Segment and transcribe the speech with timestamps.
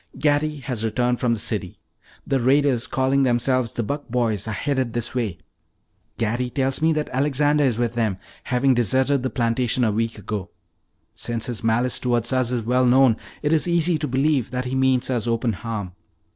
[0.17, 1.77] "Gatty has returned from the city.
[2.25, 5.37] The raiders calling themselves the 'Buck Boys' are headed this way.
[6.17, 10.49] Gatty tells me that Alexander is with them, having deserted the plantation a week ago.
[11.13, 14.73] Since his malice towards us is well known, it is easy to believe that he
[14.73, 15.93] means us open harm.